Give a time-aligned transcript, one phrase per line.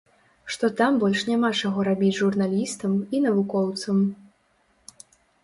[0.53, 4.01] Што там больш няма чаго рабіць журналістам і навукоўцам.